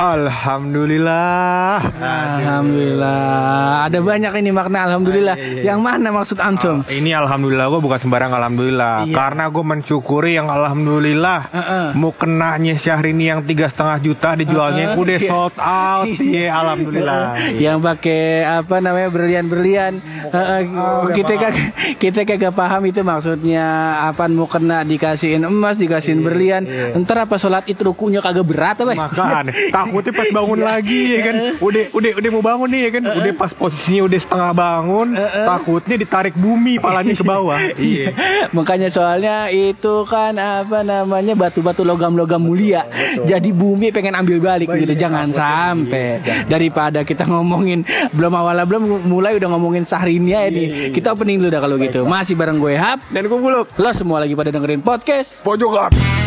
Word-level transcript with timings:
Alhamdulillah. 0.00 1.76
Alhamdulillah. 2.00 3.84
Ada 3.84 4.00
banyak 4.00 4.32
ini 4.34 4.48
makna 4.48 4.88
alhamdulillah. 4.88 5.36
Ah, 5.36 5.44
iya, 5.44 5.60
iya. 5.60 5.62
Yang 5.68 5.80
mana 5.82 6.08
maksud 6.08 6.40
antum? 6.40 6.80
Ini 6.88 7.12
alhamdulillah 7.14 7.68
gue 7.68 7.80
bukan 7.80 7.98
sembarang 8.00 8.32
alhamdulillah 8.32 9.04
Iya. 9.04 9.12
karena 9.12 9.44
gue 9.46 9.60
mensyukuri 9.62 10.32
yang 10.34 10.48
alhamdulillah 10.48 11.40
Heeh. 11.46 11.86
mau 11.94 12.10
kenanya 12.10 12.74
Syahrini 12.74 13.28
yang 13.28 13.44
tiga 13.44 13.68
setengah 13.68 14.00
juta 14.00 14.32
dijualnya 14.34 14.96
Heeh, 14.96 15.00
udah 15.00 15.18
iya. 15.18 15.28
sold 15.28 15.56
out 15.56 16.08
iya 16.18 16.48
alhamdulillah 16.50 17.22
Yang 17.60 17.78
pakai 17.82 18.22
apa 18.42 18.76
namanya 18.80 19.08
berlian-berlian. 19.10 19.92
Heeh, 20.30 20.60
kita 21.12 21.32
kagak 21.36 21.66
kita 21.98 22.20
kagak 22.24 22.52
paham 22.52 22.82
itu 22.84 23.00
maksudnya 23.02 23.66
apa 24.06 24.24
mau 24.26 24.48
kena 24.48 24.80
dikasihin 24.82 25.44
emas, 25.44 25.76
dikasihin 25.76 26.24
berlian. 26.24 26.64
Ntar 26.96 27.28
apa 27.28 27.36
sholat 27.36 27.68
itu 27.68 27.84
rukunya 27.84 28.24
kagak 28.24 28.48
berat 28.48 28.80
apa? 28.80 28.96
makan 28.96 29.44
takutnya 29.90 30.12
pas 30.14 30.28
bangun 30.30 30.60
lagi 30.62 31.00
ya 31.10 31.20
kan? 31.26 31.34
Udah 31.58 31.84
udah 31.90 32.10
udah 32.22 32.30
mau 32.30 32.42
bangun 32.46 32.68
nih 32.70 32.80
ya 32.86 32.90
kan? 32.94 33.02
Udah 33.10 33.32
pas 33.34 33.50
posisinya 33.50 34.02
udah 34.06 34.18
setengah 34.22 34.50
bangun 34.54 35.08
takutnya 35.42 35.96
ditarik 35.98 36.34
bumi 36.38 36.78
palanya 36.78 37.14
ke 37.18 37.24
bawah. 37.26 37.58
Iya. 37.80 38.12
Makanya 38.52 38.92
soalnya 38.92 39.48
itu 39.48 40.04
kan 40.04 40.36
apa 40.36 40.84
namanya 40.84 41.32
batu-batu 41.32 41.80
logam-logam 41.80 42.38
mulia. 42.38 42.86
Jadi 43.24 43.50
bumi 43.50 43.88
pengen 43.90 44.14
ambil 44.14 44.38
balik 44.38 44.68
gitu. 44.68 44.92
Jangan 44.94 45.32
sampai 45.32 46.20
daripada 46.46 47.02
kita 47.02 47.24
ngomongin 47.24 47.82
belum 48.12 48.36
awal 48.36 48.62
belum 48.68 49.08
mulai 49.08 49.34
udah 49.40 49.48
ngomongin 49.48 49.88
Sahrini 49.88 50.36
ya 50.36 50.46
nih. 50.52 50.92
Kita 50.92 51.16
opening 51.16 51.40
dulu 51.40 51.50
dah 51.50 51.60
kalau 51.64 51.76
gitu. 51.80 52.04
Masih 52.04 52.36
bareng 52.36 52.60
gue 52.60 52.76
Hap. 52.76 53.00
dan 53.10 53.26
gue 53.26 53.40
buluk. 53.40 53.66
Lo 53.80 53.90
semua 53.96 54.20
lagi 54.22 54.36
pada 54.36 54.52
dengerin 54.52 54.84
podcast. 54.84 55.40
pojokan 55.40 56.19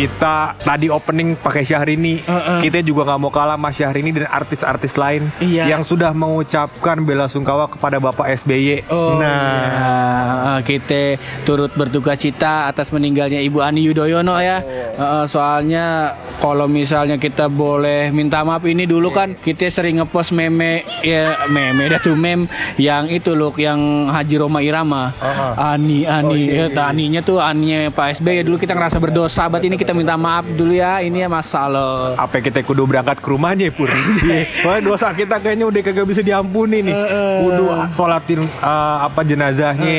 kita 0.00 0.56
tadi 0.56 0.88
opening 0.88 1.36
pakai 1.36 1.60
Syahrini. 1.60 2.24
Heeh. 2.24 2.58
kita 2.64 2.80
juga 2.80 3.04
nggak 3.04 3.20
mau 3.20 3.28
kalah 3.28 3.60
sama 3.60 3.68
Syahrini 3.68 4.10
dan 4.16 4.28
artis-artis 4.28 4.96
lain 4.96 5.28
Iya. 5.40 5.68
yang 5.68 5.82
sudah 5.84 6.16
mengucapkan 6.16 7.04
bela 7.04 7.28
sungkawa 7.28 7.68
kepada 7.68 8.00
Bapak 8.00 8.28
SBY 8.40 8.88
nah. 8.88 10.56
ya, 10.56 10.64
kita 10.64 11.20
turut 11.44 11.72
berduka 11.76 12.16
cita 12.16 12.68
atas 12.68 12.88
meninggalnya 12.90 13.40
Ibu 13.40 13.60
Ani 13.60 13.84
Yudhoyono 13.84 14.40
ya. 14.40 14.62
Eh, 14.94 15.24
soalnya 15.28 16.16
kalau 16.40 16.64
misalnya 16.64 17.20
kita 17.20 17.48
boleh 17.48 18.08
minta 18.10 18.40
maaf 18.40 18.64
ini 18.64 18.88
dulu 18.88 19.12
kan 19.12 19.36
kita 19.36 19.68
sering 19.68 20.00
ngepost 20.00 20.32
meme 20.32 20.84
ya 21.04 21.44
meme 21.48 21.90
dah 21.90 22.00
tuh 22.00 22.16
meme 22.16 22.48
yang 22.80 23.08
itu 23.08 23.36
loh 23.36 23.52
yang 23.56 24.08
Haji 24.08 24.36
Roma 24.40 24.60
Irama. 24.64 25.12
Ani 25.56 26.06
Ani 26.06 26.48
ya, 26.48 26.66
Aninya 26.88 27.20
tuh 27.20 27.42
Aninya 27.42 27.90
Pak 27.92 28.20
SBY 28.20 28.46
dulu 28.46 28.56
kita 28.56 28.72
ngerasa 28.72 28.96
berdosa 28.96 29.46
buat 29.50 29.60
ini 29.60 29.76
kita 29.76 29.89
minta 29.92 30.14
maaf 30.14 30.46
dulu 30.46 30.72
ya 30.72 31.00
ini 31.00 31.20
ya 31.20 31.28
masalah. 31.28 32.14
apa 32.14 32.38
kita 32.38 32.60
kudu 32.60 32.84
berangkat 32.84 33.18
ke 33.18 33.28
rumahnya 33.28 33.70
pur? 33.70 33.88
Iya. 34.20 34.46
soalnya 34.60 34.82
dosa 34.84 35.10
kita 35.10 35.36
kayaknya 35.38 35.66
udah 35.66 35.80
kagak 35.80 36.06
bisa 36.06 36.20
diampuni 36.20 36.84
nih. 36.84 36.94
Kudu 37.40 37.64
sholatin 37.94 38.40
eh, 38.44 38.96
apa 39.00 39.20
jenazahnya 39.22 39.96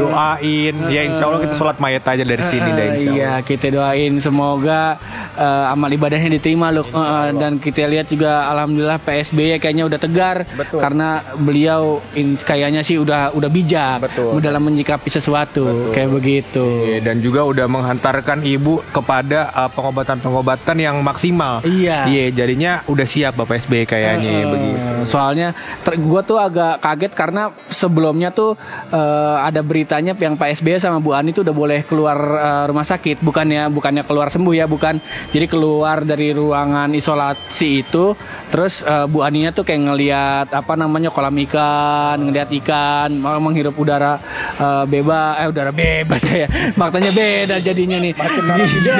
doain. 0.00 0.74
Ya 0.88 1.00
insya 1.04 1.24
Allah 1.26 1.40
kita 1.42 1.54
sholat 1.54 1.76
mayat 1.78 2.04
aja 2.04 2.24
dari 2.24 2.44
sini 2.44 2.68
dah 2.68 2.84
insya 2.88 3.00
Allah. 3.04 3.16
Iya, 3.16 3.32
kita 3.42 3.66
doain. 3.70 4.12
Semoga 4.18 4.96
eh, 5.36 5.72
amal 5.72 5.90
ibadahnya 5.90 6.30
diterima 6.30 6.70
loh. 6.70 6.86
Eh, 6.86 7.28
dan 7.36 7.58
kita 7.58 7.84
lihat 7.84 8.08
juga 8.08 8.48
alhamdulillah 8.48 8.98
PSBY 9.00 9.58
kayaknya 9.58 9.84
udah 9.86 9.98
tegar. 9.98 10.36
Karena 10.72 11.08
beliau 11.36 12.00
in- 12.14 12.40
kayaknya 12.40 12.80
sih 12.80 12.96
udah 12.96 13.32
udah 13.32 13.50
bijak 13.50 14.02
Betul. 14.02 14.40
dalam 14.40 14.62
menyikapi 14.62 15.08
sesuatu. 15.08 15.92
Kayak 15.92 16.10
begitu. 16.12 16.64
Iya, 16.86 16.98
dan 17.04 17.20
juga 17.20 17.44
udah 17.44 17.66
menghantarkan 17.66 18.42
ibu 18.42 18.80
kepada 18.90 19.19
uh, 19.24 19.70
pengobatan-pengobatan 19.72 20.76
yang 20.80 20.96
maksimal. 21.04 21.60
Iya. 21.66 22.06
Iya, 22.08 22.24
jadinya 22.32 22.72
udah 22.86 23.06
siap 23.06 23.36
Bapak 23.36 23.60
SBY 23.66 23.84
kayaknya 23.84 24.30
Eh, 24.30 24.44
begitu. 24.46 25.10
Soalnya 25.10 25.56
gue 25.84 26.22
tuh 26.24 26.38
agak 26.38 26.80
kaget 26.80 27.12
karena 27.12 27.50
sebelumnya 27.72 28.30
tuh 28.30 28.54
eh, 28.92 29.36
ada 29.40 29.60
beritanya 29.64 30.12
yang 30.16 30.36
Pak 30.36 30.60
SBY 30.60 30.80
sama 30.80 30.98
Bu 31.02 31.16
Ani 31.16 31.32
tuh 31.34 31.42
udah 31.42 31.54
boleh 31.56 31.80
keluar 31.84 32.18
eh, 32.18 32.64
rumah 32.70 32.86
sakit, 32.86 33.20
bukannya 33.24 33.68
bukannya 33.72 34.02
keluar 34.04 34.28
sembuh 34.28 34.54
ya, 34.54 34.66
bukan. 34.70 35.00
Jadi 35.30 35.46
keluar 35.48 36.04
dari 36.04 36.32
ruangan 36.32 36.92
isolasi 36.92 37.84
itu, 37.84 38.14
terus 38.52 38.84
eh, 38.84 39.06
Bu 39.08 39.24
Aninya 39.24 39.50
tuh 39.50 39.64
kayak 39.64 39.80
ngelihat 39.90 40.46
apa 40.52 40.74
namanya 40.76 41.10
kolam 41.10 41.34
ikan, 41.48 42.20
ngelihat 42.20 42.50
ikan, 42.62 43.10
mau 43.18 43.36
menghirup 43.40 43.74
udara 43.76 44.20
eh, 44.60 44.84
bebas, 44.86 45.40
eh 45.40 45.48
udara 45.48 45.72
bebas 45.72 46.22
ya, 46.44 46.48
maknanya 46.76 47.10
beda 47.12 47.56
jadinya 47.62 47.98
nih. 47.98 48.12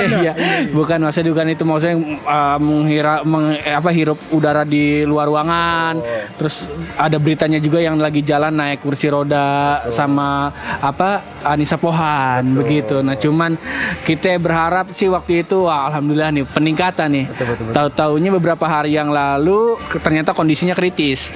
Iya, 0.00 0.32
bukan 0.72 0.98
maksudnya 1.04 1.30
bukan 1.32 1.48
itu 1.52 1.62
maksudnya 1.68 1.96
uh, 2.24 2.58
menghira 2.60 3.20
meng- 3.22 3.60
apa 3.60 3.90
hirup 3.92 4.18
udara 4.32 4.64
di 4.64 5.04
luar 5.04 5.28
ruangan. 5.28 6.00
Terus 6.40 6.64
ada 6.96 7.20
beritanya 7.20 7.60
juga 7.60 7.78
yang 7.80 8.00
lagi 8.00 8.24
jalan 8.24 8.56
naik 8.56 8.80
kursi 8.80 9.12
roda 9.12 9.84
sama 9.92 10.48
apa 10.80 11.40
Anissa 11.44 11.76
Pohan 11.76 12.56
begitu. 12.56 13.04
Nah, 13.04 13.16
cuman 13.16 13.56
kita 14.04 14.36
berharap 14.40 14.92
sih 14.92 15.08
waktu 15.08 15.44
itu 15.44 15.68
wah, 15.68 15.88
alhamdulillah 15.92 16.30
nih 16.32 16.44
peningkatan 16.48 17.08
nih. 17.12 17.26
Tahu-taunya 17.72 18.30
beberapa 18.36 18.64
hari 18.64 18.96
yang 18.96 19.12
lalu 19.12 19.76
ternyata 20.00 20.32
kondisinya 20.32 20.72
kritis. 20.72 21.30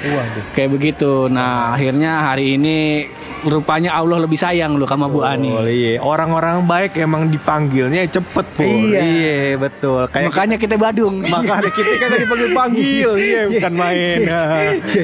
Kayak 0.56 0.70
begitu. 0.72 1.28
Nah, 1.28 1.76
akhirnya 1.76 2.32
hari 2.32 2.56
ini 2.56 3.06
rupanya 3.44 3.92
Allah 3.92 4.24
lebih 4.24 4.40
sayang 4.40 4.80
loh 4.80 4.88
sama 4.88 5.04
Bu 5.04 5.20
Ani. 5.20 5.50
Oh, 5.52 5.66
iya. 5.68 6.00
Orang-orang 6.00 6.64
baik 6.64 6.96
emang 6.96 7.28
dipanggilnya 7.28 8.04
cepet 8.08 8.46
pur. 8.54 8.64
Iya. 8.64 9.58
betul. 9.58 10.02
Kayak 10.10 10.26
Makanya 10.30 10.56
kita 10.56 10.74
Badung. 10.78 11.16
makanya 11.26 11.70
kita 11.70 11.90
kagak 11.98 12.18
dipanggil-panggil. 12.26 13.10
Iya, 13.24 13.48
bukan 13.48 13.72
main. 13.72 14.18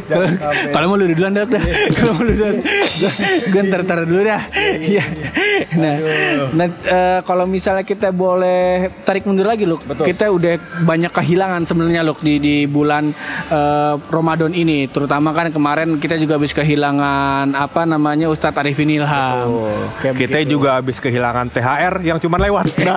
Kalau 0.07 0.27
kalau 0.75 0.87
mau 0.93 0.97
lu 1.01 1.09
duluan 1.11 1.33
dah. 1.35 1.47
Kalau 1.97 2.13
mau 2.19 2.23
lu 2.27 2.33
duluan. 2.37 2.57
Gue 3.49 3.63
ntar 3.67 3.81
ntar 3.87 3.99
dulu 4.05 4.21
dah. 4.23 4.43
Iya. 4.77 5.05
Nah, 5.81 5.95
nah 6.53 6.67
eh, 6.69 7.21
kalau 7.25 7.45
misalnya 7.49 7.85
kita 7.87 8.13
boleh 8.13 8.91
tarik 9.07 9.25
mundur 9.25 9.49
lagi 9.49 9.65
loh. 9.65 9.81
Kita 9.81 10.29
udah 10.29 10.85
banyak 10.85 11.13
kehilangan 11.13 11.65
sebenarnya 11.65 12.05
loh 12.05 12.17
di 12.21 12.37
di 12.43 12.57
bulan 12.69 13.11
eh, 13.49 13.95
Ramadan 13.99 14.53
ini. 14.53 14.85
Terutama 14.91 15.33
kan 15.33 15.49
kemarin 15.49 15.97
kita 15.97 16.21
juga 16.21 16.37
habis 16.37 16.53
kehilangan 16.53 17.57
apa 17.57 17.83
namanya 17.89 18.29
Ustadz 18.29 18.61
Arifin 18.61 18.91
Ilham. 18.91 19.49
Kita 20.01 20.13
begitu. 20.39 20.59
juga 20.59 20.77
habis 20.79 21.01
kehilangan 21.01 21.49
THR 21.51 21.95
yang 22.05 22.19
cuma 22.21 22.37
lewat. 22.37 22.69
Nah, 22.91 22.97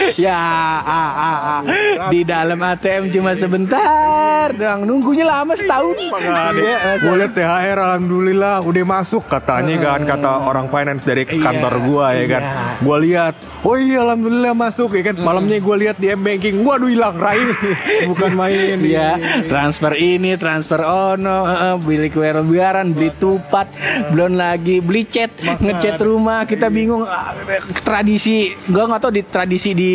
ya, 0.17 0.31
ya, 0.31 0.43
ah, 0.81 1.11
ah, 1.11 1.39
ah. 1.39 1.61
di 2.09 2.21
dalam 2.25 2.59
ATM 2.59 3.11
cuma 3.11 3.31
sebentar, 3.37 4.51
doang 4.55 4.83
nunggunya 4.83 5.25
lama 5.27 5.53
setahun. 5.55 5.95
Iya, 5.97 6.99
Gue 6.99 7.15
liat 7.21 7.33
THR 7.33 7.77
alhamdulillah 7.77 8.55
udah 8.63 8.83
masuk 8.85 9.23
katanya 9.27 9.75
kan 9.79 10.01
kata 10.03 10.29
orang 10.47 10.67
finance 10.67 11.03
dari 11.03 11.23
kantor 11.27 11.73
gua 11.85 12.05
ya 12.15 12.25
kan. 12.27 12.41
Iya. 12.41 12.63
Gua 12.81 12.97
lihat, 12.99 13.35
oh 13.63 13.77
iya 13.77 13.99
alhamdulillah 14.03 14.53
masuk 14.55 14.95
ya 14.97 15.11
kan. 15.11 15.15
Malamnya 15.21 15.57
gua 15.61 15.75
lihat 15.77 15.97
di 16.01 16.07
M 16.11 16.21
banking, 16.21 16.63
waduh 16.65 16.89
hilang 16.89 17.15
raih. 17.17 17.53
Bukan 18.09 18.31
main. 18.33 18.77
Iya, 18.81 19.43
transfer 19.45 19.93
ini, 19.95 20.35
transfer 20.35 20.81
ono, 20.83 21.45
heeh, 21.45 21.75
beli 21.81 22.09
kue 22.09 22.27
lebaran, 22.27 22.91
beli 22.95 23.11
tupat, 23.15 23.71
belum 24.11 24.35
lagi 24.35 24.79
beli 24.81 25.03
cat, 25.05 25.31
ngecat 25.59 25.97
rumah. 26.01 26.43
Kita 26.47 26.67
bingung 26.67 27.05
ah, 27.05 27.35
tradisi, 27.83 28.51
gua 28.67 28.89
nggak 28.89 29.01
tahu 29.01 29.11
di 29.13 29.23
tradisi 29.27 29.71
di 29.71 29.91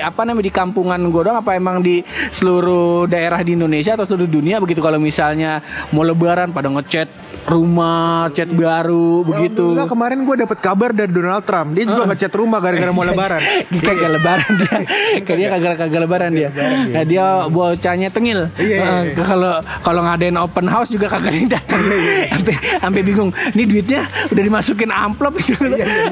apa 0.00 0.24
namanya 0.24 0.46
di 0.48 0.54
kampungan 0.54 1.00
gua 1.12 1.22
doang 1.28 1.38
apa 1.40 1.54
emang 1.54 1.82
di 1.82 2.00
seluruh 2.32 3.06
daerah 3.10 3.40
di 3.42 3.54
Indonesia 3.54 3.94
atau 3.94 4.06
seluruh 4.08 4.30
dunia 4.30 4.58
begitu 4.62 4.80
kalau 4.80 4.96
misalnya 4.96 5.60
mau 5.92 6.06
lebaran 6.06 6.50
pada 6.50 6.70
ngecat 6.70 7.27
rumah, 7.48 8.28
cat 8.36 8.50
baru 8.52 9.24
begitu. 9.24 9.72
Kemarin 9.88 10.22
gua 10.28 10.36
dapat 10.36 10.58
kabar 10.60 10.90
dari 10.92 11.08
Donald 11.08 11.42
Trump. 11.48 11.72
Dia 11.72 11.88
juga 11.88 12.04
ngecat 12.12 12.32
rumah 12.36 12.58
gara-gara 12.60 12.92
mau 12.92 13.02
lebaran. 13.02 13.40
kagak 13.88 14.10
lebaran 14.12 14.50
dia. 14.54 14.76
Kayak 15.24 15.38
dia 15.40 15.48
kagak 15.56 15.74
kagak 15.80 16.00
lebaran 16.04 16.30
dia. 16.36 16.48
Nah, 16.92 17.04
dia 17.08 17.24
bocahnya 17.48 18.08
tengil. 18.12 18.52
Iya, 18.60 18.76
Eh, 19.08 19.16
kalau 19.16 19.58
kalau 19.80 20.00
ngadain 20.04 20.36
open 20.36 20.68
house 20.68 20.92
juga 20.92 21.08
kagak 21.08 21.48
datang. 21.48 21.80
Sampai 22.28 22.54
sampai 22.78 23.00
bingung 23.00 23.30
nih 23.56 23.64
duitnya 23.64 24.04
udah 24.28 24.42
dimasukin 24.44 24.90
amplop 24.92 25.40
itu 25.40 25.54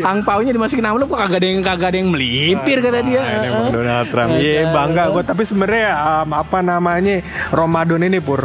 angpaunya 0.00 0.56
dimasukin 0.56 0.84
amplop 0.86 1.12
kok 1.12 1.20
kagak 1.28 1.38
ada 1.44 1.46
yang 1.46 1.62
kagak 1.62 1.88
ada 1.92 1.98
yang 2.00 2.10
melipir 2.10 2.78
kata 2.80 3.00
dia. 3.04 3.20
Ini 3.20 3.48
Donald 3.68 4.06
Trump. 4.08 4.30
Iya 4.40 4.72
bangga 4.72 5.04
gue. 5.12 5.22
Tapi 5.26 5.42
sebenarnya 5.44 5.88
um, 6.24 6.30
apa 6.32 6.58
namanya 6.64 7.20
Ramadan 7.52 8.00
ini 8.06 8.18
pur 8.22 8.40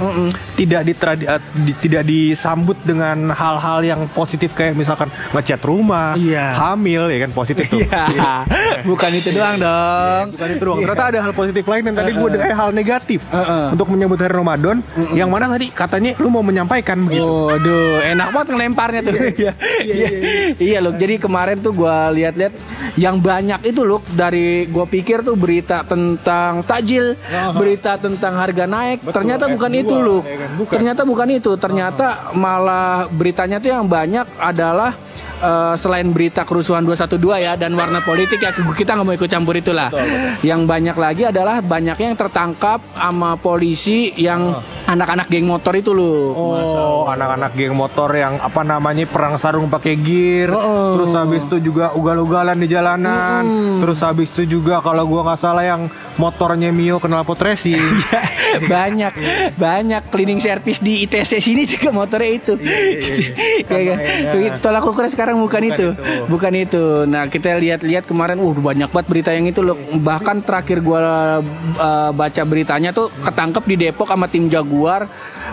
tidak 0.58 0.82
eh, 0.86 1.42
di- 1.56 1.78
tidak 1.80 2.04
disambut 2.04 2.81
dengan 2.84 3.30
hal-hal 3.30 3.80
yang 3.82 4.02
positif 4.08 4.52
kayak 4.52 4.74
misalkan 4.74 5.08
ngecat 5.32 5.62
rumah, 5.62 6.14
Iya. 6.14 6.54
hamil 6.54 7.08
ya 7.08 7.18
kan 7.22 7.32
positif 7.32 7.66
tuh. 7.68 7.82
Iya. 7.82 8.46
Bukan 8.82 9.12
itu 9.12 9.30
doang 9.32 9.58
dong. 9.58 10.26
Bukan 10.32 10.48
itu 10.50 10.62
doang. 10.62 10.80
Ternyata 10.82 11.04
ada 11.08 11.20
hal 11.22 11.32
positif 11.32 11.64
lain 11.64 11.84
yang 11.84 11.96
tadi 11.96 12.12
gue 12.12 12.28
dengar 12.30 12.52
hal 12.52 12.70
negatif 12.72 13.22
Heeh. 13.28 13.66
untuk 13.70 13.88
menyambut 13.88 14.18
hari 14.18 14.34
Ramadan. 14.34 14.78
Yang 15.12 15.30
mana 15.30 15.46
tadi 15.48 15.68
katanya 15.70 16.12
lu 16.18 16.28
mau 16.28 16.42
menyampaikan 16.42 16.98
begitu. 17.02 17.26
Waduh, 17.26 18.02
enak 18.06 18.28
banget 18.32 18.48
ngelemparnya 18.50 19.00
tuh. 19.02 19.14
Iya, 19.14 19.52
iya, 19.82 20.10
iya 20.72 20.78
loh. 20.80 20.94
Jadi 20.94 21.18
kemarin 21.18 21.60
tuh 21.60 21.74
gua 21.74 22.10
lihat-lihat 22.10 22.54
yang 22.96 23.18
banyak 23.18 23.62
itu 23.66 23.82
loh 23.82 24.00
dari 24.08 24.66
gua 24.68 24.86
pikir 24.86 25.22
tuh 25.22 25.36
berita 25.36 25.84
tentang 25.84 26.62
takjil, 26.62 27.14
berita 27.54 27.98
tentang 27.98 28.36
harga 28.36 28.66
naik. 28.66 29.04
Ternyata 29.06 29.46
S2, 29.46 29.54
bukan 29.54 29.72
itu 29.74 29.96
loh. 29.96 30.22
ya 30.24 30.38
kan? 30.38 30.50
Bukan. 30.56 30.74
Ternyata 30.74 31.02
bukan 31.04 31.28
itu. 31.30 31.52
Ternyata 31.56 32.06
malah 32.34 32.71
beritanya 33.12 33.58
tuh 33.58 33.70
yang 33.74 33.86
banyak 33.88 34.26
adalah 34.38 34.96
eh, 35.42 35.74
selain 35.78 36.08
berita 36.12 36.46
kerusuhan 36.46 36.86
212 36.86 37.18
ya 37.42 37.54
dan 37.58 37.72
warna 37.74 38.00
politik 38.04 38.40
ya 38.42 38.52
kita 38.54 38.96
nggak 38.98 39.06
mau 39.06 39.16
ikut 39.16 39.30
campur 39.30 39.56
itulah. 39.58 39.90
Yang 40.46 40.62
banyak 40.66 40.96
lagi 40.98 41.24
adalah 41.30 41.60
banyaknya 41.60 42.14
yang 42.14 42.20
tertangkap 42.20 42.80
sama 42.94 43.38
polisi 43.38 44.14
yang 44.18 44.62
anak-anak 44.92 45.28
geng 45.32 45.48
motor 45.48 45.74
itu 45.80 45.96
loh. 45.96 46.36
Oh, 46.36 47.08
anak-anak 47.08 47.56
geng 47.56 47.76
motor 47.76 48.12
yang 48.12 48.36
apa 48.44 48.62
namanya 48.68 49.08
perang 49.08 49.40
sarung 49.40 49.72
pakai 49.72 49.96
gear, 49.96 50.52
terus 50.96 51.16
habis 51.16 51.42
itu 51.48 51.72
juga 51.72 51.96
ugal-ugalan 51.96 52.60
di 52.60 52.68
jalanan, 52.68 53.44
terus 53.80 54.04
habis 54.04 54.28
itu 54.36 54.60
juga 54.60 54.84
kalau 54.84 55.08
gua 55.08 55.32
nggak 55.32 55.40
salah 55.40 55.64
yang 55.64 55.88
motornya 56.20 56.70
Mio 56.76 57.00
knalpot 57.00 57.40
racing. 57.40 57.80
banyak 58.74 59.14
banyak 59.56 60.04
cleaning 60.12 60.44
service 60.44 60.84
di 60.84 61.08
ITC 61.08 61.40
sini 61.40 61.64
juga 61.64 61.96
motornya 61.96 62.32
itu. 62.36 62.54
Kayak 63.72 63.98
kayak 64.36 64.54
tolak 64.60 64.84
ukur 64.84 65.08
sekarang 65.08 65.40
bukan, 65.40 65.72
itu. 65.72 65.96
itu. 65.96 66.28
bukan 66.28 66.54
itu. 66.58 66.84
Nah 67.08 67.32
kita 67.32 67.56
lihat-lihat 67.56 68.04
kemarin 68.04 68.42
uh 68.42 68.52
banyak 68.52 68.90
banget 68.92 69.08
berita 69.08 69.30
yang 69.32 69.48
itu 69.48 69.64
loh. 69.64 69.80
Bahkan 69.80 70.44
terakhir 70.44 70.84
gua 70.84 71.00
uh, 71.80 72.12
baca 72.12 72.42
beritanya 72.44 72.92
tuh 72.92 73.08
ketangkep 73.24 73.64
di 73.64 73.76
Depok 73.88 74.12
sama 74.12 74.28
tim 74.28 74.52
Jaguar 74.52 74.81
keluar 74.82 75.06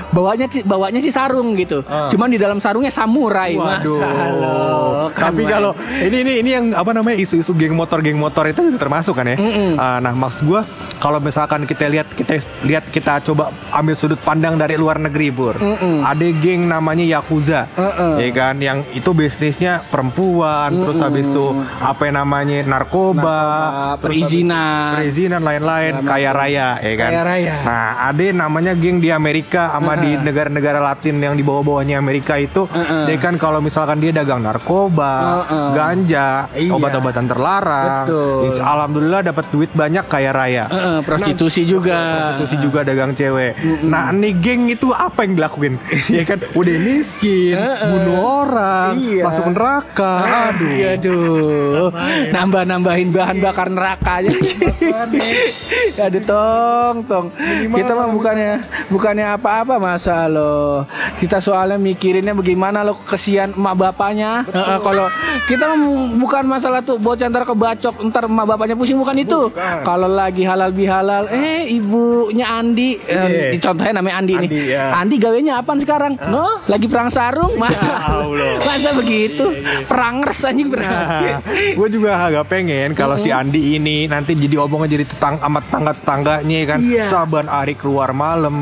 bawanya 0.08 0.46
sih- 0.46 0.62
bawanya 0.62 0.98
sih 0.98 1.10
sarung 1.10 1.54
gitu 1.54 1.80
cuman 1.84 2.28
di 2.28 2.36
dalam 2.36 2.58
sarungnya 2.58 2.90
samurai 2.90 3.54
Waduh. 3.54 3.98
Masa 3.98 4.26
lo, 4.30 4.68
kan 5.10 5.30
Tapi 5.30 5.42
kalau 5.44 5.72
ini 5.98 6.16
ini 6.18 6.32
ini 6.40 6.50
yang 6.50 6.66
apa 6.72 6.90
namanya 6.90 7.16
isu-isu 7.16 7.52
geng 7.52 7.72
motor 7.72 7.98
geng 7.98 8.16
motor 8.16 8.44
itu 8.44 8.60
termasuk 8.74 9.14
kan 9.14 9.26
ya. 9.26 9.36
Ah, 9.74 9.98
nah 9.98 10.12
maksud 10.12 10.42
gua 10.42 10.62
kalau 10.96 11.18
misalkan 11.18 11.62
kita 11.62 11.86
lihat 11.86 12.08
kita 12.10 12.38
lihat 12.62 12.88
kita 12.88 13.22
coba 13.22 13.50
ambil 13.70 13.94
sudut 13.94 14.18
pandang 14.18 14.54
dari 14.54 14.74
luar 14.74 14.98
negeri 14.98 15.28
pur. 15.28 15.54
Ada 16.00 16.26
geng 16.34 16.66
namanya 16.66 17.04
yakuza, 17.10 17.66
ya 18.16 18.28
kan 18.30 18.58
yang 18.58 18.84
itu 18.90 19.10
bisnisnya 19.10 19.84
perempuan, 19.84 20.74
terus 20.74 20.98
habis 20.98 21.24
itu 21.24 21.46
apa 21.78 22.02
yang 22.04 22.16
namanya 22.18 22.58
narkoba, 22.62 23.36
Narkoba, 23.38 24.00
perizinan. 24.00 24.90
perizinan 24.96 25.40
lain-lain, 25.40 26.02
kaya 26.02 26.30
raya, 26.32 26.68
ya 26.78 26.94
kan. 26.94 27.10
Kaya 27.10 27.22
raya. 27.24 27.54
Nah 27.62 27.86
ada 28.04 28.24
namanya 28.30 28.72
geng 28.74 28.98
di 28.98 29.08
Amerika 29.08 29.70
sama 29.70 29.87
di 29.96 30.10
negara-negara 30.26 30.82
Latin 30.82 31.16
yang 31.16 31.32
di 31.32 31.40
bawah-bawahnya 31.40 31.96
Amerika 31.96 32.36
itu, 32.36 32.66
Heeh. 32.68 33.06
dia 33.06 33.16
kan 33.16 33.38
kalau 33.38 33.62
misalkan 33.62 33.96
dia 33.96 34.12
dagang 34.12 34.42
narkoba, 34.42 35.44
Heeh. 35.46 35.68
ganja, 35.72 36.28
Iya. 36.52 36.72
obat-obatan 36.74 37.24
terlarang, 37.24 38.04
Betul. 38.04 38.58
Alhamdulillah 38.58 39.20
dapat 39.22 39.44
duit 39.48 39.70
banyak 39.70 40.04
kaya 40.04 40.30
raya. 40.34 40.64
Heeh, 40.68 40.98
prostitusi 41.00 41.62
juga 41.62 41.96
Prostitusi 42.08 42.56
juga 42.60 42.82
dagang 42.82 43.14
cewek. 43.14 43.56
Nah, 43.86 44.10
nih 44.10 44.34
geng 44.36 44.66
itu 44.68 44.90
apa 44.90 45.22
yang 45.22 45.38
dilakuin? 45.38 45.78
ya 46.16 46.26
kan, 46.26 46.42
udah 46.52 46.76
miskin, 46.82 47.54
bunuh 47.56 48.18
orang, 48.44 48.92
Iya. 48.98 49.22
masuk 49.24 49.46
neraka. 49.54 50.12
Aduh. 50.50 50.68
Iya, 50.68 50.88
Aduh, 50.98 51.88
nambah-nambahin 52.32 53.14
bahan 53.14 53.38
bakar 53.38 53.70
neraka 53.70 54.18
aja. 54.18 54.30
Aduh, 56.08 56.22
tong, 56.22 56.96
tong. 57.06 57.26
Kita 57.70 57.92
mah 57.94 58.08
bukannya 58.10 58.50
bukannya 58.88 59.26
apa-apa 59.36 59.77
masa 59.78 60.26
lo. 60.26 60.84
Kita 61.16 61.38
soalnya 61.38 61.74
mikirinnya 61.74 62.32
bagaimana 62.32 62.82
lo 62.82 62.98
kesian 63.00 63.52
emak 63.52 63.74
bapaknya. 63.74 64.44
Heeh, 64.44 64.78
kalau 64.78 65.06
kita 65.44 65.74
bukan 66.14 66.44
masalah 66.44 66.80
tuh 66.80 66.96
bocah 66.96 67.26
ntar 67.26 67.42
kebacok 67.42 67.94
ntar 68.04 68.26
emak 68.26 68.46
bapaknya 68.46 68.74
pusing 68.74 68.96
bukan 68.96 69.16
itu. 69.16 69.50
Kalau 69.82 70.06
lagi 70.06 70.42
halal 70.42 70.70
bihalal, 70.70 71.26
eh 71.28 71.66
ibunya 71.68 72.46
Andi, 72.50 72.98
eh, 73.00 73.54
Iya. 73.54 73.60
contohnya 73.60 73.92
namanya 73.94 74.16
Andi, 74.18 74.34
nih. 74.34 74.48
Andi, 74.48 74.62
ya. 74.68 74.84
Andi 74.94 75.16
gawenya 75.16 75.52
apaan 75.56 75.78
sekarang? 75.78 76.12
No, 76.26 76.60
lagi 76.64 76.86
perang 76.86 77.08
sarung, 77.08 77.54
masa? 77.54 78.18
Allah. 78.18 78.58
Masa 78.68 78.90
begitu? 78.94 79.44
Perangers 79.84 80.44
anjing 80.44 80.68
berarti. 80.68 81.28
gue 81.74 81.88
juga 81.90 82.18
agak 82.20 82.48
pengen 82.48 82.92
kalau 82.92 83.14
si 83.16 83.30
Andi 83.30 83.74
ini 83.74 84.04
nanti 84.04 84.32
jadi 84.32 84.58
omongan 84.58 84.88
jadi 84.88 85.04
tetang 85.04 85.38
sama 85.38 85.58
tetangga 85.58 85.92
tetangganya 85.94 86.58
kan 86.66 86.78
Iya. 86.80 87.04
saban 87.08 87.46
hari 87.46 87.74
keluar 87.74 88.10
malam 88.10 88.54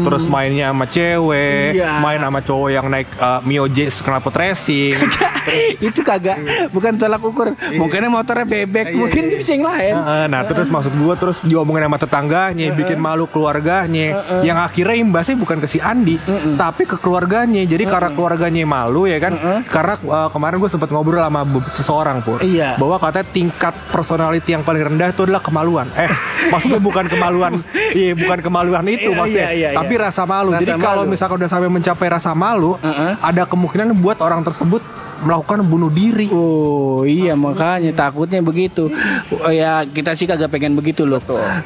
terus 0.00 0.24
mainnya 0.24 0.70
sama 0.70 0.86
cewek 0.86 1.74
Iya. 1.74 1.98
main 1.98 2.18
sama 2.18 2.40
cowok 2.40 2.68
yang 2.70 2.86
naik 2.86 3.08
uh, 3.16 3.40
Mio 3.42 3.66
J 3.66 3.88
knalpot 3.94 4.32
racing. 4.32 4.94
Itu 5.80 6.00
kagak. 6.02 6.36
Bukan 6.68 6.96
tolak 6.96 7.20
ukur. 7.20 7.56
Mungkin 7.72 8.08
motornya 8.08 8.44
bebek, 8.44 8.92
mungkin 8.92 9.22
bisa 9.34 9.52
yang 9.52 9.64
lain. 9.64 9.94
Nah 10.28 10.44
terus 10.44 10.68
maksud 10.68 10.92
gue 10.92 11.14
terus 11.16 11.38
diomongin 11.42 11.84
sama 11.84 11.96
tetangganya 11.96 12.66
bikin 12.72 12.98
malu 12.98 13.24
keluarganya. 13.26 14.42
Yang 14.42 14.58
akhirnya 14.60 14.96
imbasnya 14.98 15.36
bukan 15.36 15.58
ke 15.58 15.68
si 15.68 15.78
Andi 15.80 16.20
tapi 16.54 16.84
ke 16.84 16.96
keluarganya. 16.98 17.64
Jadi 17.64 17.84
karena 17.84 18.10
keluarganya 18.12 18.62
malu 18.64 19.08
ya 19.08 19.16
kan? 19.18 19.32
Karena 19.64 19.94
uh, 20.04 20.28
kemarin 20.28 20.58
gue 20.58 20.68
sempat 20.68 20.88
ngobrol 20.88 21.20
sama 21.20 21.42
seseorang 21.72 22.20
pur. 22.20 22.38
Iya. 22.38 22.76
bahwa 22.76 22.96
katanya 23.00 23.26
tingkat 23.30 23.74
personality 23.88 24.50
yang 24.52 24.62
paling 24.62 24.84
rendah 24.84 25.10
itu 25.10 25.24
adalah 25.24 25.40
kemaluan. 25.40 25.88
Eh 25.96 26.08
maksudnya 26.48 26.78
bukan 26.78 27.06
kemaluan. 27.06 27.52
Iya 27.88 28.12
bukan 28.14 28.44
kemaluan 28.44 28.84
itu 28.84 29.08
Iya, 29.10 29.16
maksudnya. 29.16 29.48
iya, 29.48 29.68
iya, 29.68 29.68
tapi 29.72 29.87
iya. 29.96 30.04
rasa 30.12 30.22
malu 30.28 30.50
Rasa 30.52 30.60
jadi 30.60 30.72
kalau 30.76 31.02
misalkan 31.08 31.36
udah 31.40 31.48
sampai 31.48 31.70
mencapai 31.72 32.06
rasa 32.12 32.30
malu 32.36 32.76
Heeh. 32.84 33.16
ada 33.24 33.42
kemungkinan 33.48 33.96
buat 33.96 34.20
orang 34.20 34.44
tersebut 34.44 34.84
melakukan 35.24 35.66
bunuh 35.66 35.90
diri 35.90 36.28
Oh 36.30 37.02
iya 37.02 37.34
makanya 37.34 37.90
takutnya 37.94 38.42
begitu. 38.42 38.90
Oh, 39.32 39.52
ya 39.52 39.82
kita 39.86 40.14
sih 40.14 40.26
kagak 40.26 40.50
pengen 40.52 40.74
begitu 40.76 41.06
loh. 41.06 41.22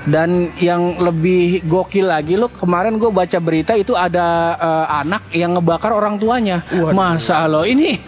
Dan 0.06 0.52
yang 0.60 1.00
lebih 1.00 1.64
gokil 1.66 2.08
lagi 2.08 2.36
loh 2.38 2.48
kemarin 2.48 2.96
gue 2.96 3.10
baca 3.10 3.38
berita 3.42 3.74
itu 3.74 3.96
ada 3.96 4.56
eh, 4.56 4.86
anak 5.04 5.28
yang 5.34 5.58
ngebakar 5.58 5.92
orang 5.92 6.16
tuanya. 6.20 6.64
Masa 6.92 7.44
lo 7.48 7.64
ini 7.66 7.98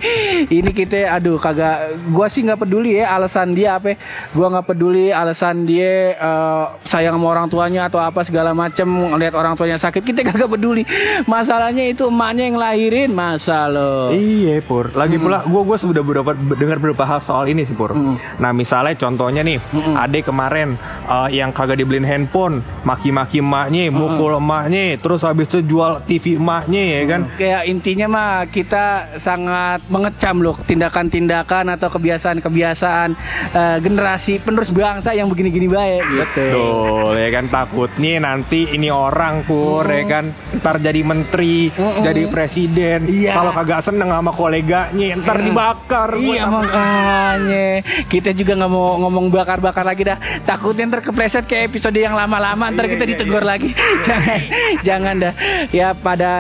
ini 0.49 0.71
kita 0.71 1.17
aduh 1.17 1.41
kagak 1.41 1.97
gue 1.97 2.27
sih 2.31 2.45
nggak 2.45 2.61
peduli 2.65 3.01
ya 3.01 3.17
alasan 3.19 3.53
dia 3.57 3.77
apa. 3.77 3.97
Gue 4.33 4.47
nggak 4.47 4.67
peduli 4.69 5.11
alasan 5.11 5.67
dia 5.67 6.15
eh, 6.15 6.65
sayang 6.87 7.17
sama 7.19 7.27
orang 7.31 7.47
tuanya 7.51 7.89
atau 7.89 7.99
apa 7.99 8.23
segala 8.23 8.55
macem 8.55 8.87
ngelihat 8.87 9.35
orang 9.35 9.55
tuanya 9.59 9.81
sakit 9.81 10.03
kita 10.05 10.23
kagak 10.23 10.51
peduli. 10.51 10.87
Masalahnya 11.27 11.89
itu 11.89 12.07
emaknya 12.07 12.49
yang 12.53 12.59
lahirin 12.61 13.11
masa 13.11 13.67
lo. 13.67 14.13
Iya 14.15 14.61
pur. 14.63 14.93
Lagi 14.95 15.17
pula 15.17 15.34
gue 15.43 15.63
gue 15.67 15.79
sudah 15.81 16.03
beberapa 16.07 16.31
dengar 16.37 16.79
beberapa 16.79 17.03
hal 17.03 17.21
soal 17.25 17.51
ini 17.51 17.67
sih 17.67 17.75
pur. 17.75 17.91
Nah 18.39 18.51
misalnya 18.55 18.95
contohnya 18.95 19.43
nih, 19.43 19.59
ade 19.99 20.23
kemarin 20.23 20.79
eh, 21.09 21.29
yang 21.35 21.51
kagak 21.51 21.83
dibeliin 21.83 22.07
handphone, 22.07 22.63
maki-maki 22.87 23.43
emaknya, 23.43 23.91
mukul 23.91 24.39
emaknya, 24.39 25.01
terus 25.01 25.25
habis 25.27 25.51
itu 25.51 25.65
jual 25.65 26.05
TV 26.07 26.39
emaknya 26.39 26.83
ya 26.83 27.03
kan. 27.09 27.21
Kayak 27.35 27.63
intinya 27.67 28.07
mah 28.07 28.33
kita 28.49 29.17
sangat 29.19 29.83
mengecam 29.91 30.37
loh 30.45 30.57
tindakan-tindakan 30.63 31.75
atau 31.75 31.89
kebiasaan-kebiasaan 31.91 33.09
eh, 33.55 33.79
generasi 33.81 34.39
penerus 34.45 34.71
bangsa 34.71 35.17
yang 35.17 35.27
begini-gini 35.33 35.67
baik 35.67 36.03
gitu. 36.13 36.45
Tuh, 36.55 37.17
ya 37.17 37.29
kan 37.33 37.49
takutnya 37.49 38.23
nanti 38.23 38.69
ini 38.71 38.93
orang 38.93 39.43
pur, 39.49 39.85
ya 39.87 40.05
kan 40.05 40.25
ntar 40.61 40.79
jadi 40.79 41.01
menteri, 41.03 41.71
jadi 41.75 42.23
presiden. 42.29 43.07
Iya. 43.09 43.33
Kalau 43.37 43.53
kagak 43.55 43.81
seneng 43.85 44.11
sama 44.11 44.33
koleganya, 44.35 45.07
ntar 45.25 45.41
dibakar. 45.41 46.11
Gua 46.15 46.35
Iya 46.35 46.45
makanya 46.47 47.67
kita 48.13 48.31
juga 48.37 48.53
nggak 48.61 48.71
mau 48.71 49.01
ngomong 49.01 49.33
bakar-bakar 49.33 49.85
lagi 49.89 50.05
dah. 50.05 50.19
Takutnya 50.45 50.85
ntar 50.93 51.01
kepleset 51.01 51.49
kayak 51.49 51.73
episode 51.73 51.97
yang 51.97 52.13
lama-lama 52.13 52.69
ntar 52.71 52.87
kita 52.87 53.09
ditegur 53.09 53.43
lagi. 53.43 53.73
jangan, 54.07 54.41
jangan 54.85 55.15
dah. 55.19 55.35
Ya 55.73 55.97
pada 55.97 56.33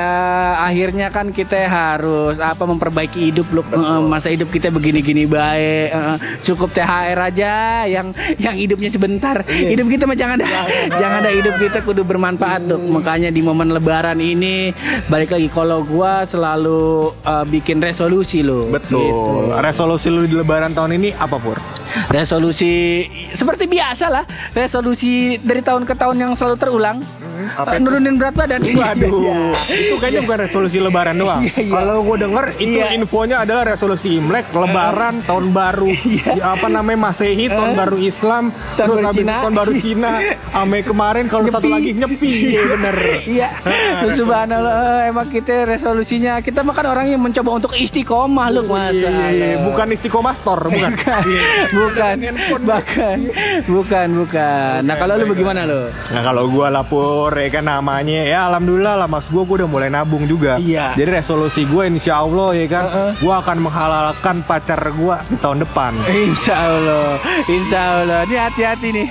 akhirnya 0.61 1.09
kan 1.09 1.33
kita 1.33 1.57
harus 1.67 2.37
apa 2.39 2.63
memperbaiki 2.69 3.33
hidup 3.33 3.49
loh. 3.51 3.65
Eh, 3.73 4.03
Masa 4.05 4.29
hidup 4.29 4.53
kita 4.53 4.69
begini-gini 4.69 5.25
baik. 5.25 5.89
Eh, 5.91 6.17
Cukup 6.45 6.71
THR 6.77 7.17
aja 7.17 7.85
yang 7.89 8.13
yang 8.37 8.55
hidupnya 8.55 8.93
sebentar. 8.93 9.41
Hidup 9.49 9.89
kita 9.89 10.05
mah 10.05 10.19
jangan 10.19 10.37
dah. 10.45 10.51
jangan 11.01 11.19
dah 11.25 11.33
hidup 11.33 11.55
kita 11.57 11.79
kudu 11.81 12.05
bermanfaat 12.05 12.69
tuh. 12.69 12.81
Makanya 12.81 13.33
di 13.33 13.41
momen 13.41 13.73
Lebaran 13.73 14.21
ini 14.21 14.71
balik 15.09 15.33
lagi 15.35 15.49
kalau 15.49 15.81
gua 15.87 16.29
selalu 16.29 17.11
eh, 17.25 17.45
bikin 17.49 17.81
resolusi 17.81 18.45
loh. 18.45 18.69
Betul. 18.75 19.07
Gitu. 19.07 19.61
Resolusi 19.63 20.09
lu 20.11 20.27
di 20.27 20.35
Lebaran 20.35 20.75
tahun 20.75 20.99
ini 20.99 21.15
apa 21.15 21.39
pur? 21.39 21.84
Resolusi 22.09 22.73
seperti 23.31 23.65
biasa 23.65 24.07
lah, 24.09 24.25
resolusi 24.53 25.13
dari 25.39 25.61
tahun 25.61 25.83
ke 25.83 25.95
tahun 25.95 26.17
yang 26.17 26.33
selalu 26.33 26.57
terulang. 26.57 26.99
apa 27.45 27.77
Eh, 27.77 27.79
nurunin 27.79 28.17
berat 28.17 28.33
badan. 28.33 28.57
Waduh, 28.57 29.53
itu 29.53 29.95
kayaknya 29.99 30.23
bukan 30.23 30.39
resolusi 30.41 30.79
lebaran 30.79 31.13
doang. 31.15 31.43
Iya, 31.45 31.53
iya. 31.59 31.73
Kalau 31.73 31.97
gue 32.01 32.17
denger 32.17 32.45
itu 32.57 32.79
Iya. 32.79 32.87
infonya 32.95 33.37
adalah 33.39 33.63
resolusi 33.69 34.17
Imlek, 34.17 34.49
lebaran, 34.49 35.21
tahun 35.21 35.51
baru, 35.51 35.93
ya, 36.09 36.55
apa 36.55 36.67
namanya 36.69 36.99
Masehi, 37.05 37.47
tahun 37.47 37.71
Eh. 37.71 37.77
baru 37.77 37.97
Islam, 37.99 38.45
Tahun 38.49 38.77
terus 38.79 38.97
baru 38.97 39.05
habis 39.05 39.21
Cina. 39.21 39.35
tahun 39.37 39.55
baru 39.55 39.73
Cina, 39.77 40.11
ame 40.63 40.79
kemarin 40.81 41.25
kalau 41.27 41.45
satu 41.51 41.69
lagi 41.69 41.91
nyepi, 41.93 42.33
iya 42.49 42.63
bener. 42.67 42.97
Iya, 43.27 43.49
subhanallah 44.19 44.75
emang 45.05 45.29
kita 45.29 45.67
resolusinya 45.67 46.41
kita 46.41 46.63
makan 46.63 46.85
orang 46.87 47.07
yang 47.09 47.21
mencoba 47.21 47.51
untuk 47.53 47.73
istiqomah 47.75 48.47
lu 48.49 48.65
masa. 48.65 48.95
Iya, 48.95 49.11
iya, 49.29 49.47
iya. 49.53 49.57
bukan 49.61 49.87
istiqomah 49.93 50.33
store, 50.33 50.71
bukan. 50.71 50.93
Bukan, 51.85 52.17
bukan, 52.65 53.19
bukan, 53.69 54.09
bukan. 54.25 54.79
Nah 54.89 54.97
kalau 54.97 55.21
lu 55.21 55.25
bagaimana 55.29 55.61
lu? 55.69 55.93
Nah 55.93 56.23
kalau 56.25 56.49
gua 56.49 56.73
lapor 56.73 57.37
ya 57.37 57.49
kan 57.53 57.65
namanya 57.69 58.25
ya 58.25 58.49
alhamdulillah 58.49 59.05
lah 59.05 59.09
mas 59.09 59.29
gua 59.29 59.45
gua 59.45 59.65
udah 59.65 59.69
mulai 59.69 59.89
nabung 59.93 60.25
juga. 60.25 60.57
Iya. 60.57 60.97
Jadi 60.97 61.21
resolusi 61.21 61.69
gua 61.69 61.85
insya 61.85 62.25
Allah 62.25 62.57
ya 62.57 62.67
kan, 62.73 62.85
Heeh. 62.89 63.11
gua 63.21 63.35
akan 63.45 63.57
menghalalkan 63.61 64.37
pacar 64.49 64.81
gua 64.97 65.21
di 65.29 65.37
tahun 65.37 65.61
depan. 65.61 65.93
Insya 66.09 66.57
Allah, 66.57 67.21
Insya 67.45 67.81
Allah. 68.01 68.19
Ini 68.25 68.37
hati-hati 68.41 68.89
nih. 68.89 69.09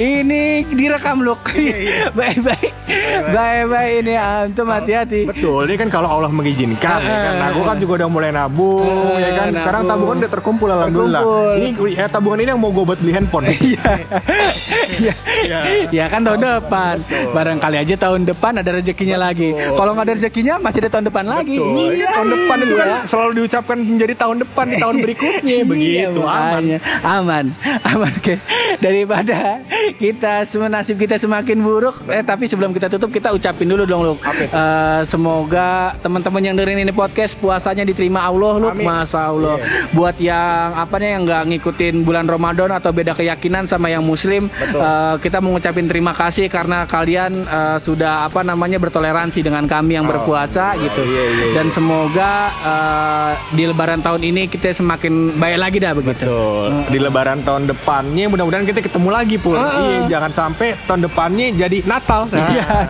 Ini 0.00 0.42
direkam 0.72 1.20
loh. 1.20 1.36
Baik-baik, 2.18 2.72
baik-baik 3.30 3.94
ini 4.06 4.14
antum 4.16 4.68
hati-hati. 4.70 5.28
Betul, 5.28 5.68
ini 5.68 5.76
kan 5.76 5.88
kalau 5.92 6.08
Allah 6.08 6.30
mengizinkan 6.32 7.00
ya 7.04 7.16
kan. 7.30 7.34
Nah, 7.36 7.48
gua 7.52 7.64
kan 7.74 7.76
juga 7.76 7.92
udah 8.02 8.08
mulai 8.08 8.30
nabung 8.32 9.20
ya 9.20 9.30
kan. 9.36 9.48
Sekarang 9.52 9.82
tabungan 9.84 10.16
udah 10.24 10.30
terkumpul 10.30 10.68
alhamdulillah. 10.72 11.22
Terkumpul. 11.22 11.88
Ini 11.90 11.98
ya 12.00 12.06
tabungan 12.14 12.38
ini 12.46 12.50
yang 12.54 12.62
mau 12.62 12.70
gua 12.70 12.94
buat 12.94 12.98
beli 13.02 13.12
handphone. 13.18 13.50
ya, 15.06 15.14
ya 15.90 16.04
kan 16.06 16.22
tahun 16.22 16.38
depan. 16.38 17.02
Barangkali 17.34 17.76
aja 17.82 17.94
tahun 17.98 18.22
depan 18.30 18.62
ada 18.62 18.70
rezekinya 18.70 19.18
lagi. 19.18 19.50
Kalau 19.50 19.90
nggak 19.98 20.06
ada 20.06 20.14
rezekinya 20.14 20.54
masih 20.62 20.86
ada 20.86 20.90
tahun 20.94 21.10
depan 21.10 21.24
lagi. 21.26 21.58
Betul. 21.58 21.74
Ini 21.74 22.06
tahun 22.06 22.28
depan 22.30 22.56
itu 22.62 22.74
kan 22.78 22.86
iya. 22.86 22.98
selalu 23.10 23.30
diucapkan 23.42 23.78
menjadi 23.82 24.14
tahun 24.14 24.36
depan 24.46 24.64
di 24.70 24.76
tahun 24.78 24.96
berikutnya. 25.02 25.54
Iya, 25.54 25.64
begitu 25.66 26.20
aman. 26.22 26.62
aman. 27.02 27.44
Aman 27.82 28.12
oke. 28.14 28.34
Daripada 28.78 29.58
kita 29.98 30.46
semua 30.46 30.70
nasib 30.70 30.96
kita 31.00 31.18
semakin 31.18 31.58
buruk 31.58 32.06
eh 32.10 32.22
tapi 32.22 32.46
sebelum 32.46 32.70
kita 32.70 32.86
tutup 32.86 33.10
kita 33.10 33.34
ucapin 33.34 33.66
dulu 33.66 33.82
dong 33.88 34.02
Luk. 34.04 34.18
Eh, 34.22 35.02
semoga 35.08 35.96
teman-teman 36.04 36.42
yang 36.44 36.54
dengerin 36.54 36.84
ini 36.84 36.92
podcast 36.94 37.34
puasanya 37.40 37.82
diterima 37.82 38.22
Allah 38.22 38.54
Luk. 38.60 38.72
Amin. 38.76 38.86
masa 38.86 39.32
Allah. 39.32 39.58
Buat 39.90 40.20
yang 40.20 40.76
apa 40.76 40.94
nih 41.00 41.08
yang 41.18 41.22
nggak 41.26 41.42
ngikutin 41.50 41.94
bulan 42.04 42.28
Ramadan 42.28 42.70
atau 42.76 42.92
beda 42.92 43.16
keyakinan 43.16 43.64
sama 43.64 43.88
yang 43.88 44.04
Muslim 44.04 44.52
eh, 44.52 45.14
kita 45.18 45.40
mengucapin 45.40 45.88
terima 45.88 46.12
kasih 46.12 46.52
karena 46.52 46.84
kalian 46.84 47.42
eh, 47.48 47.78
sudah 47.80 48.28
apa 48.28 48.44
namanya 48.44 48.76
bertoleransi 48.78 49.40
dengan 49.40 49.64
kami 49.64 49.96
yang 49.96 50.06
berpuasa 50.06 50.76
gitu 50.76 51.00
iya, 51.02 51.24
iya, 51.32 51.46
dan 51.56 51.72
semoga 51.72 52.52
eh, 52.52 53.32
di 53.56 53.64
Lebaran 53.64 54.04
tahun 54.04 54.20
ini 54.20 54.42
kita 54.52 54.76
semakin 54.76 55.40
baik 55.40 55.58
lagi 55.58 55.76
dah 55.80 55.92
begitu. 55.96 56.24
Betul. 56.28 56.68
Di 56.90 56.98
lebaran 57.00 57.40
tahun 57.46 57.62
depannya 57.70 58.24
mudah-mudahan 58.28 58.66
kita 58.68 58.80
ketemu 58.84 59.08
lagi 59.08 59.36
pur. 59.40 59.56
Ah. 59.56 59.80
Iya, 59.80 59.98
jangan 60.18 60.32
sampai 60.34 60.68
tahun 60.84 61.00
depannya 61.08 61.46
jadi 61.56 61.78
Natal. 61.88 62.28
Nah. 62.28 62.42
Ya, 62.54 62.86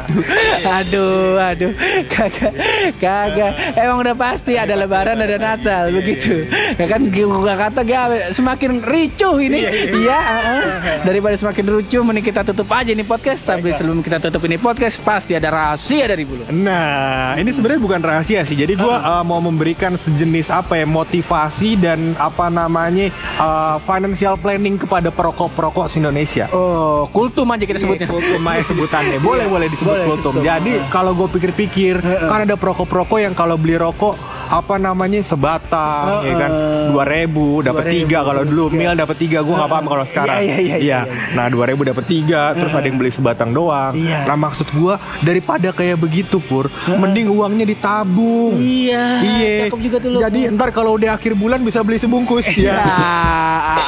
aduh, 0.76 1.40
aduh, 1.40 1.40
aduh, 1.40 1.72
kagak, 2.12 2.52
kagak. 3.00 3.52
Emang 3.80 4.04
udah 4.04 4.12
pasti 4.12 4.60
ada 4.60 4.76
Lebaran, 4.76 5.16
ada 5.16 5.40
Natal, 5.40 5.88
begitu. 5.88 6.44
Ya 6.76 6.84
kan, 6.84 7.08
gua 7.08 7.56
kata 7.56 7.80
gak 7.80 8.36
semakin 8.36 8.84
ricuh 8.94 9.34
ini, 9.38 9.58
iya. 9.98 10.18
heeh. 10.22 10.62
Daripada 11.02 11.34
semakin 11.34 11.64
ricuh, 11.74 12.00
mending 12.00 12.22
kita 12.22 12.46
tutup 12.46 12.70
aja 12.70 12.90
nih 12.90 13.02
podcast. 13.02 13.42
Tapi 13.42 13.74
sebelum 13.74 13.98
kita 14.00 14.22
tutup 14.22 14.46
ini 14.46 14.56
podcast, 14.56 15.02
pasti 15.02 15.34
ada 15.34 15.50
rahasia 15.50 16.06
dari 16.06 16.22
bulu. 16.22 16.46
Nah, 16.48 17.34
ini 17.34 17.50
sebenarnya 17.50 17.82
bukan 17.82 18.00
rahasia 18.00 18.40
sih. 18.42 18.54
Jadi 18.54 18.74
gua 18.74 18.96
Ah. 18.96 19.20
uh, 19.20 19.24
mau 19.24 19.42
memberikan 19.42 19.98
sejenis 19.98 20.48
apa 20.48 20.78
ya 20.78 20.86
motivasi 20.86 21.74
dan 21.74 22.14
apa 22.14 22.46
namanya 22.46 23.10
uh, 23.36 23.76
financial 23.82 24.38
planning 24.38 24.78
kepada 24.78 25.10
perokok-perokok 25.10 25.90
Indonesia. 25.94 26.46
Oh, 26.50 27.10
kultum 27.10 27.50
aja 27.50 27.64
kita 27.64 27.82
sebutnya. 27.82 28.06
Kultum 28.06 28.42
aja 28.44 28.62
sebutannya 28.64 29.18
boleh 29.18 29.46
boleh 29.46 29.66
disebut 29.66 29.90
Boleh, 29.90 30.06
kultum. 30.06 30.32
kultum. 30.38 30.46
Jadi 30.46 30.78
kalau 30.88 31.12
gue 31.12 31.26
pikir-pikir 31.26 31.98
kan 32.02 32.44
ada 32.44 32.54
perokok-perokok 32.54 33.18
yang 33.18 33.34
kalau 33.34 33.56
beli 33.56 33.74
rokok 33.74 34.14
apa 34.60 34.74
namanya? 34.78 35.20
Sebatang 35.24 36.22
ya 36.22 36.34
kan? 36.38 36.50
Dua 36.94 37.04
ribu 37.08 37.60
dapat 37.64 37.90
2.000, 37.90 37.94
tiga. 37.94 38.18
Kalau 38.22 38.42
dulu 38.46 38.64
mil 38.70 38.92
dapat 38.94 39.16
tiga 39.18 39.38
gue 39.42 39.54
nggak 39.54 39.70
paham 39.70 39.86
kalau 39.90 40.04
sekarang. 40.06 40.36
Iya, 40.44 40.56
iya, 40.58 40.58
iya, 40.60 40.76
iya. 40.78 41.00
nah 41.34 41.46
dua 41.50 41.64
ribu 41.70 41.82
dapat 41.82 42.04
tiga 42.06 42.54
terus 42.54 42.70
ada 42.70 42.86
yang 42.86 42.98
beli 42.98 43.10
sebatang 43.10 43.50
doang. 43.50 43.92
Iya. 43.94 44.26
nah 44.28 44.36
maksud 44.38 44.68
gue 44.70 44.94
daripada 45.24 45.70
kayak 45.74 45.98
begitu 45.98 46.38
pur 46.38 46.70
mending 46.86 47.30
uangnya 47.30 47.66
ditabung. 47.66 48.58
Iya, 48.58 49.04
iya. 49.22 49.52
Cakep 49.68 49.80
juga 49.80 49.96
tuh 49.98 50.10
lu. 50.14 50.18
jadi 50.22 50.40
ntar 50.54 50.70
kalau 50.70 50.96
udah 50.96 51.16
akhir 51.16 51.34
bulan 51.34 51.60
bisa 51.62 51.82
beli 51.82 51.98
sebungkus. 51.98 52.46
Ya, 52.54 52.80
ya. 52.80 53.84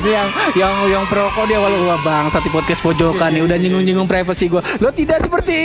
Ini 0.00 0.10
yang 0.16 0.28
yang 0.56 0.74
yang 0.88 1.04
perokok 1.12 1.44
dia 1.44 1.60
walau 1.60 1.76
gua 1.84 2.00
bangsa 2.00 2.40
di 2.40 2.48
podcast 2.48 2.80
pojokan 2.80 3.36
nih 3.36 3.44
udah 3.44 3.56
nyinggung-nyinggung 3.60 4.08
privasi 4.08 4.48
gua. 4.48 4.64
Lo 4.80 4.88
tidak 4.88 5.20
seperti 5.20 5.56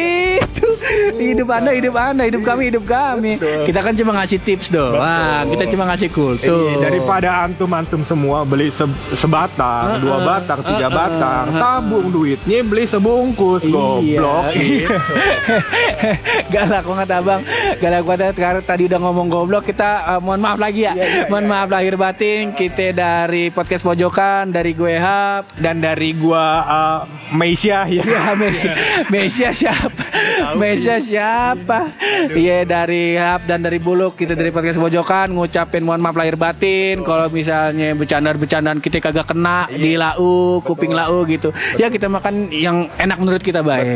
itu. 0.43 0.67
Hidup 1.15 1.47
Anda, 1.55 1.71
hidup 1.71 1.95
Anda, 1.95 2.27
hidup 2.27 2.43
kami, 2.43 2.67
hidup 2.67 2.83
kami. 2.83 3.39
Kita 3.39 3.79
kan 3.79 3.95
cuma 3.95 4.04
ngasih 4.13 4.39
tips 4.43 4.67
doang. 4.69 5.49
Kita 5.49 5.65
cuma 5.71 5.83
ngasih 5.89 6.09
kultur. 6.11 6.75
Iya, 6.75 6.91
daripada 6.91 7.29
antum-antum 7.47 8.03
semua 8.05 8.43
beli 8.43 8.69
se- 8.69 9.15
sebatang, 9.15 10.03
dua 10.03 10.21
batang, 10.21 10.59
tiga 10.61 10.87
batang, 10.91 11.55
tabung 11.57 12.11
duitnya 12.11 12.61
beli 12.61 12.85
sebungkus, 12.85 13.65
goblok. 13.65 14.53
Iya. 14.53 14.89
Galak 16.53 16.83
banget 16.85 17.09
abang. 17.15 17.41
Galak 17.81 18.03
banget 18.05 18.35
karena 18.37 18.61
tadi 18.61 18.83
udah 18.91 18.99
ngomong 19.01 19.27
goblok. 19.31 19.63
Kita 19.65 20.17
eh, 20.17 20.19
mohon 20.21 20.41
maaf 20.43 20.59
lagi 20.59 20.85
ya. 20.85 20.93
mohon 21.31 21.47
maaf 21.49 21.71
lahir 21.71 21.95
batin. 21.95 22.53
Kita 22.53 22.91
dari 22.93 23.49
podcast 23.49 23.81
pojokan, 23.81 24.51
dari 24.51 24.75
gue 24.75 24.95
Hap. 24.99 25.55
Dan 25.55 25.79
dari 25.79 26.11
gua 26.17 26.45
uh, 26.65 26.99
Meisya 27.33 27.87
ya. 27.89 28.03
Ya 28.05 28.31
Mesia, 28.37 28.73
Mesia 29.09 29.49
siapa? 29.51 30.03
Mesia 30.53 31.01
siapa? 31.01 31.89
Iya 32.29 32.61
dari 32.61 33.17
Hap 33.17 33.49
dan 33.49 33.65
dari 33.65 33.81
Buluk 33.81 34.13
kita 34.13 34.37
dari 34.37 34.53
podcast 34.53 34.77
pojokan 34.77 35.33
ngucapin 35.33 35.81
mohon 35.81 35.97
maaf 35.97 36.13
lahir 36.13 36.37
batin 36.37 37.01
kalau 37.01 37.25
misalnya 37.33 37.97
bercandaan-bercandaan 37.97 38.77
kita 38.77 39.01
kagak 39.01 39.33
kena 39.33 39.65
di 39.67 39.97
lau, 39.97 40.61
kuping 40.61 40.93
lau 40.93 41.25
gitu. 41.25 41.49
Ya 41.81 41.89
kita 41.89 42.05
makan 42.05 42.53
yang 42.53 42.93
enak 42.95 43.17
menurut 43.17 43.41
kita 43.41 43.65
baik. 43.65 43.87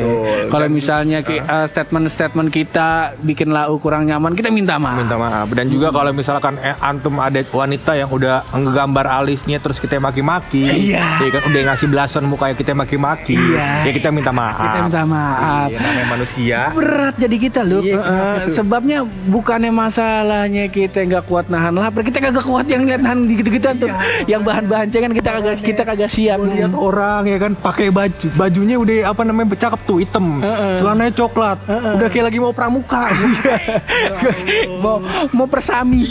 Kalau 0.50 0.66
misalnya 0.66 1.22
eh, 1.22 1.66
statement-statement 1.70 2.50
kita 2.50 3.14
bikin 3.22 3.54
lau 3.54 3.78
kurang 3.78 4.10
nyaman, 4.10 4.34
kita 4.34 4.50
minta 4.50 4.82
maaf. 4.82 5.06
Minta 5.06 5.18
maaf. 5.20 5.48
Dan 5.54 5.70
juga 5.70 5.94
kalau 5.94 6.10
misalkan 6.10 6.58
eh, 6.58 6.74
antum 6.80 7.20
ada 7.20 7.44
wanita 7.46 7.94
yang 7.94 8.10
udah 8.10 8.48
ngegambar 8.50 9.06
alisnya 9.22 9.60
terus 9.60 9.78
kita 9.78 10.00
maki-maki, 10.00 10.96
Iya. 10.96 11.20
ya 11.20 11.30
kan 11.36 11.44
udah 11.52 11.62
ngasih 11.72 11.88
belasan 11.92 12.24
muka 12.24 12.56
kita 12.56 12.72
maki-maki, 12.72 13.36
Iya. 13.36 13.84
ya 13.84 13.92
kita 13.92 14.10
minta 14.16 14.32
maaf. 14.32 14.64
Kita 14.64 14.80
minta 14.88 15.04
maaf. 15.04 15.68
Iya, 15.70 15.78
namanya 15.84 16.08
manusia. 16.08 16.39
Berat 16.72 17.16
jadi 17.20 17.36
kita 17.36 17.60
loh 17.62 17.84
Iya, 17.84 18.00
tuh? 18.48 18.56
sebabnya 18.56 19.04
bukannya 19.28 19.72
masalahnya 19.72 20.72
kita 20.72 21.04
nggak 21.04 21.28
kuat 21.28 21.52
nahan 21.52 21.76
lapar. 21.76 22.02
Kita 22.02 22.20
kagak 22.20 22.46
kuat 22.46 22.66
yang 22.66 22.88
lihat 22.88 23.04
nahan 23.04 23.28
gitu 23.28 23.50
gitu 23.52 23.68
tuh. 23.76 23.92
Yang 24.26 24.42
bahan-bahan 24.48 24.88
cengan 24.88 25.12
kita 25.12 25.30
kagak 25.36 25.56
kita 25.60 25.82
kagak 25.84 26.10
siap. 26.10 26.40
Lihat 26.40 26.72
orang 26.72 27.28
ya 27.28 27.38
kan 27.38 27.52
pakai 27.54 27.92
baju. 27.92 28.28
Bajunya 28.36 28.76
udah 28.80 29.12
apa 29.12 29.22
namanya 29.28 29.56
cakep 29.56 29.80
tuh 29.84 29.98
hitam. 30.00 30.40
Heeh. 30.40 30.74
celananya 30.80 31.14
coklat. 31.16 31.58
Udah 31.68 32.08
kayak 32.08 32.26
lagi 32.32 32.38
mau 32.40 32.54
pramuka. 32.56 33.04
Mau 34.80 35.04
mau 35.36 35.48
persami. 35.48 36.08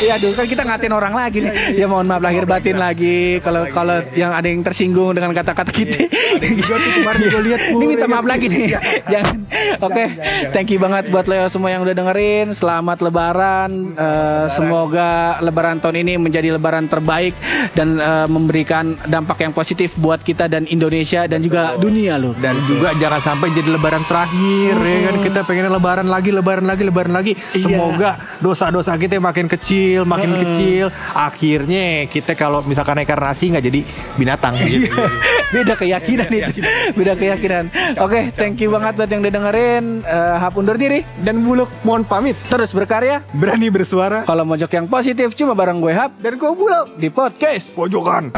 Ya 0.00 0.12
aduh 0.20 0.36
kan 0.36 0.44
kita 0.44 0.62
ngatain 0.64 0.92
orang 0.92 1.14
lagi 1.16 1.40
nih. 1.40 1.80
Ya 1.80 1.86
mohon 1.88 2.04
maaf 2.04 2.20
lahir 2.20 2.44
batin 2.44 2.76
lagi. 2.76 3.40
kalau 3.40 3.64
kalau 3.72 4.04
yang 4.12 4.32
ada 4.36 4.44
yang 4.44 4.60
tersinggung 4.60 5.16
dengan 5.16 5.32
kata-kata 5.32 5.70
kita. 5.72 6.08
Juga 6.40 6.76
tuh 6.76 6.92
kemarin 7.00 7.20
gua 7.30 7.42
lihat, 7.42 7.60
Bu. 7.72 7.76
ini 7.80 7.84
minta 7.94 8.06
maaf 8.06 8.26
lagi 8.26 8.46
nih 8.50 8.76
jangan. 9.14 9.38
Oke 9.86 10.04
thank 10.50 10.68
you 10.74 10.78
banget 10.82 11.10
buat 11.14 11.26
Leo 11.30 11.46
semua 11.46 11.70
yang 11.70 11.86
udah 11.86 11.94
dengerin. 11.94 12.50
Selamat 12.54 12.98
lebaran 12.98 13.94
Eh, 13.94 14.46
semoga 14.50 15.38
lebaran 15.38 15.78
tahun 15.78 16.02
ini 16.02 16.18
menjadi 16.18 16.58
lebaran 16.58 16.90
terbaik 16.90 17.32
dan 17.78 17.96
eh, 17.96 18.26
memberikan 18.26 18.98
dampak 19.06 19.46
yang 19.46 19.52
positif 19.54 19.94
buat 19.94 20.18
kita 20.20 20.50
dan 20.50 20.66
Indonesia 20.66 21.24
dan 21.30 21.40
juga 21.40 21.78
dunia 21.78 22.18
loh. 22.18 22.34
Dan 22.34 22.58
juga 22.66 22.90
jangan 22.98 23.22
sampai 23.22 23.54
jadi 23.54 23.70
lebaran 23.78 24.02
terakhir 24.08 24.74
ya 24.74 24.98
kan? 25.10 25.14
Kita 25.22 25.40
pengen 25.46 25.70
lebaran 25.70 26.08
lagi 26.10 26.30
lebaran 26.34 26.66
lagi 26.66 26.82
lebaran 26.82 27.14
lagi. 27.14 27.32
Iya. 27.54 27.62
semoga 27.64 28.10
dosa-dosa 28.42 28.98
kita 28.98 29.18
makin 29.22 29.46
kecil 29.46 30.02
makin 30.04 30.36
kecil. 30.42 30.90
Akhirnya 31.14 32.10
kita 32.10 32.34
kalau 32.34 32.60
misalkan 32.66 32.98
ikan 33.06 33.18
nasi 33.20 33.54
nggak 33.54 33.64
jadi 33.64 33.80
binatang. 34.18 34.58
Gitu. 34.58 34.90
beda 35.54 35.74
keyakinan 35.78 36.28
itu. 36.30 36.52
beda 36.98 37.14
keyakinan. 37.14 37.70
Oke 38.02 38.34
thank 38.34 38.58
you 38.58 38.74
banget 38.74 39.03
buat 39.04 39.12
yang 39.12 39.20
udah 39.20 39.34
dengerin 39.36 39.84
Eh, 40.00 40.36
hap 40.40 40.56
undur 40.56 40.80
diri 40.80 41.04
dan 41.20 41.44
buluk 41.44 41.68
mohon 41.84 42.08
pamit 42.08 42.32
Terus 42.48 42.72
berkarya. 42.72 43.20
Berani 43.36 43.68
bersuara 43.68 44.24
Kalau 44.24 44.48
mojok 44.48 44.72
yang 44.72 44.88
positif 44.88 45.36
cuma 45.36 45.52
bareng 45.52 45.76
gue 45.76 45.92
Hap 45.92 46.16
dan 46.16 46.40
gue 46.40 46.50
pulang 46.56 46.88
di 46.96 47.12
podcast. 47.12 47.68
pojokan. 47.76 48.32